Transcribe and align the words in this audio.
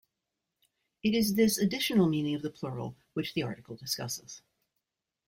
It 1.03 1.13
is 1.13 1.35
this 1.35 1.59
additional 1.59 2.09
meaning 2.09 2.33
of 2.33 2.41
the 2.41 2.49
plural 2.49 2.97
which 3.13 3.35
the 3.35 3.43
article 3.43 3.75
discusses. 3.75 4.41